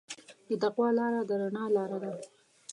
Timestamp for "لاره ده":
1.75-2.11